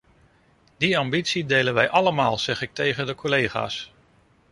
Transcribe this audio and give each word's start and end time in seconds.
Die 0.77 0.97
ambitie 0.97 1.45
delen 1.45 1.73
we 1.73 1.89
allemaal 1.89 2.37
zeg 2.37 2.61
ik 2.61 2.73
tegen 2.73 3.05
de 3.05 3.15
collega's. 3.15 3.91